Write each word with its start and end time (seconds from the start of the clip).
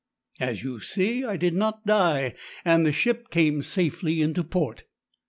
As 0.39 0.63
you 0.63 0.79
see 0.79 1.23
I 1.25 1.37
did 1.37 1.53
not 1.53 1.85
die, 1.85 2.33
and 2.65 2.87
the 2.87 2.91
ship 2.91 3.29
came 3.29 3.61
safely 3.61 4.19
into 4.23 4.43
port. 4.43 4.85